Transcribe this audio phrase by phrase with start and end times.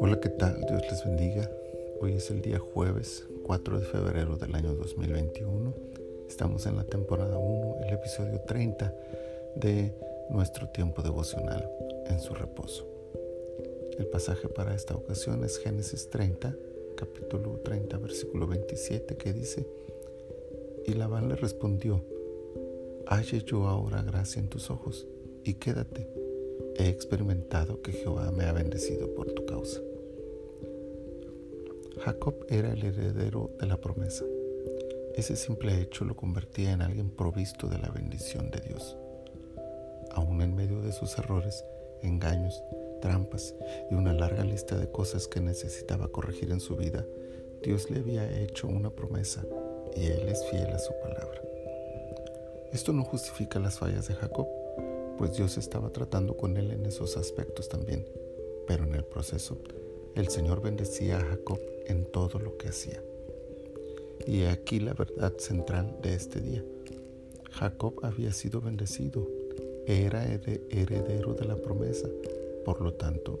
[0.00, 0.60] Hola, ¿qué tal?
[0.68, 1.50] Dios les bendiga.
[2.00, 5.74] Hoy es el día jueves 4 de febrero del año 2021.
[6.28, 8.94] Estamos en la temporada 1, el episodio 30
[9.56, 9.92] de
[10.30, 11.68] nuestro tiempo devocional
[12.06, 12.86] en su reposo.
[13.98, 16.54] El pasaje para esta ocasión es Génesis 30,
[16.96, 19.66] capítulo 30, versículo 27, que dice,
[20.86, 22.04] Y Labán le respondió,
[23.06, 25.08] Halle yo ahora gracia en tus ojos,
[25.44, 26.08] y quédate.
[26.76, 29.80] He experimentado que Jehová me ha bendecido por tu causa.
[31.98, 34.24] Jacob era el heredero de la promesa.
[35.14, 38.96] Ese simple hecho lo convertía en alguien provisto de la bendición de Dios.
[40.12, 41.64] Aún en medio de sus errores,
[42.02, 42.62] engaños,
[43.02, 43.54] trampas
[43.90, 47.04] y una larga lista de cosas que necesitaba corregir en su vida,
[47.62, 49.44] Dios le había hecho una promesa
[49.94, 51.42] y Él es fiel a su palabra.
[52.72, 54.46] Esto no justifica las fallas de Jacob,
[55.20, 58.06] pues Dios estaba tratando con él en esos aspectos también,
[58.66, 59.58] pero en el proceso
[60.14, 63.02] el Señor bendecía a Jacob en todo lo que hacía.
[64.26, 66.64] Y aquí la verdad central de este día.
[67.50, 69.28] Jacob había sido bendecido,
[69.86, 72.08] era heredero de la promesa,
[72.64, 73.38] por lo tanto,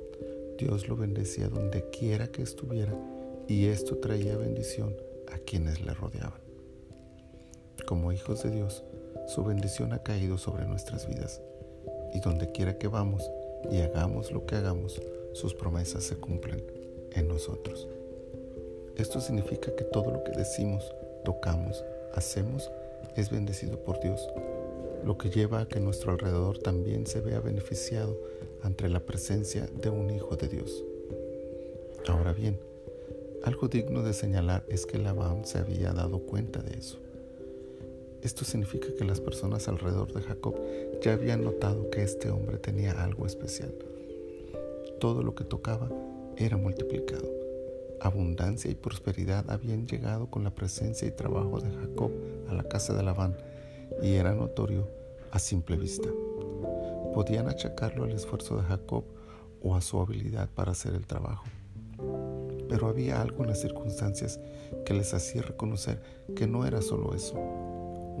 [0.58, 2.92] Dios lo bendecía donde quiera que estuviera
[3.48, 4.94] y esto traía bendición
[5.32, 6.42] a quienes le rodeaban.
[7.86, 8.84] Como hijos de Dios,
[9.28, 11.40] su bendición ha caído sobre nuestras vidas
[12.14, 13.30] y donde quiera que vamos
[13.70, 15.00] y hagamos lo que hagamos,
[15.32, 16.62] sus promesas se cumplen
[17.12, 17.88] en nosotros.
[18.96, 20.92] Esto significa que todo lo que decimos,
[21.24, 22.70] tocamos, hacemos
[23.16, 24.28] es bendecido por Dios,
[25.04, 28.18] lo que lleva a que nuestro alrededor también se vea beneficiado
[28.62, 30.84] ante la presencia de un Hijo de Dios.
[32.08, 32.58] Ahora bien,
[33.42, 36.98] algo digno de señalar es que Labán se había dado cuenta de eso.
[38.22, 40.54] Esto significa que las personas alrededor de Jacob
[41.00, 43.74] ya habían notado que este hombre tenía algo especial.
[44.98, 45.88] Todo lo que tocaba
[46.36, 47.26] era multiplicado.
[48.00, 52.10] Abundancia y prosperidad habían llegado con la presencia y trabajo de Jacob
[52.48, 53.36] a la casa de Labán
[54.02, 54.86] y era notorio
[55.30, 56.08] a simple vista.
[57.14, 59.04] Podían achacarlo al esfuerzo de Jacob
[59.62, 61.44] o a su habilidad para hacer el trabajo.
[62.68, 64.38] Pero había algo en las circunstancias
[64.84, 66.00] que les hacía reconocer
[66.36, 67.34] que no era solo eso,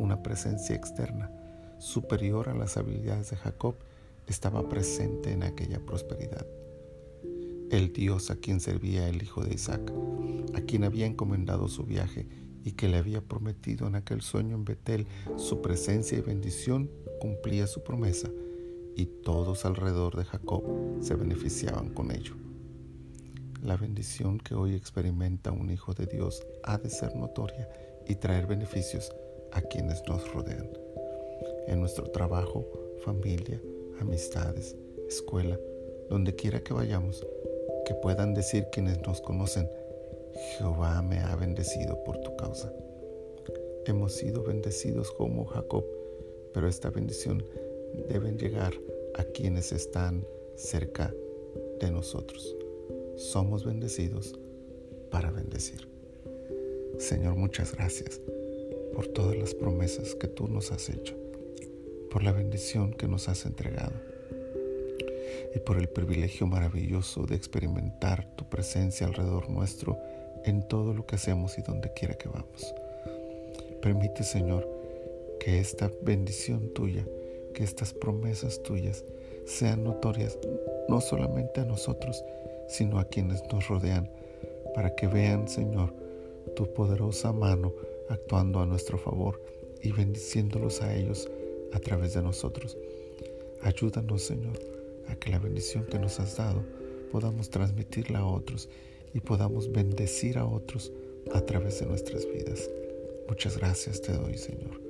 [0.00, 1.30] una presencia externa,
[1.78, 3.76] superior a las habilidades de Jacob,
[4.26, 6.46] estaba presente en aquella prosperidad.
[7.70, 9.92] El Dios a quien servía el hijo de Isaac,
[10.54, 12.26] a quien había encomendado su viaje
[12.64, 15.06] y que le había prometido en aquel sueño en Betel
[15.36, 16.90] su presencia y bendición,
[17.20, 18.30] cumplía su promesa
[18.96, 20.64] y todos alrededor de Jacob
[21.00, 22.34] se beneficiaban con ello.
[23.62, 27.68] La bendición que hoy experimenta un hijo de Dios ha de ser notoria
[28.08, 29.12] y traer beneficios
[29.52, 30.68] a quienes nos rodean.
[31.66, 32.66] En nuestro trabajo,
[33.04, 33.60] familia,
[34.00, 34.76] amistades,
[35.08, 35.58] escuela,
[36.08, 37.26] donde quiera que vayamos,
[37.86, 39.68] que puedan decir quienes nos conocen,
[40.58, 42.72] Jehová me ha bendecido por tu causa.
[43.86, 45.84] Hemos sido bendecidos como Jacob,
[46.52, 47.44] pero esta bendición
[48.08, 48.72] debe llegar
[49.14, 51.14] a quienes están cerca
[51.80, 52.56] de nosotros.
[53.16, 54.38] Somos bendecidos
[55.10, 55.88] para bendecir.
[56.98, 58.20] Señor, muchas gracias
[58.94, 61.16] por todas las promesas que tú nos has hecho,
[62.10, 63.92] por la bendición que nos has entregado
[65.54, 69.98] y por el privilegio maravilloso de experimentar tu presencia alrededor nuestro
[70.44, 72.74] en todo lo que hacemos y donde quiera que vamos.
[73.82, 74.68] Permite, Señor,
[75.38, 77.04] que esta bendición tuya,
[77.54, 79.04] que estas promesas tuyas
[79.46, 80.38] sean notorias
[80.88, 82.24] no solamente a nosotros,
[82.68, 84.08] sino a quienes nos rodean,
[84.74, 85.92] para que vean, Señor,
[86.54, 87.72] tu poderosa mano
[88.10, 89.42] actuando a nuestro favor
[89.82, 91.28] y bendiciéndolos a ellos
[91.72, 92.76] a través de nosotros.
[93.62, 94.58] Ayúdanos, Señor,
[95.08, 96.62] a que la bendición que nos has dado
[97.10, 98.68] podamos transmitirla a otros
[99.14, 100.92] y podamos bendecir a otros
[101.32, 102.68] a través de nuestras vidas.
[103.28, 104.80] Muchas gracias te doy, Señor,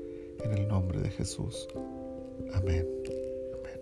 [0.44, 1.68] en el nombre de Jesús.
[2.52, 2.86] Amén.
[3.58, 3.80] Amén.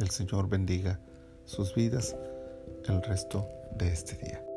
[0.00, 1.00] El Señor bendiga
[1.44, 2.16] sus vidas
[2.88, 3.46] el resto
[3.76, 4.49] de este día.